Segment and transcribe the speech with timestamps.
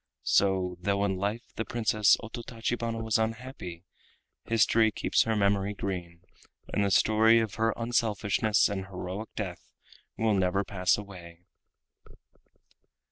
[0.23, 3.85] So, though in life the Princess Ototachibana was unhappy,
[4.45, 6.21] history keeps her memory green,
[6.73, 9.71] and the story of her unselfishness and heroic death
[10.17, 11.43] will never pass away.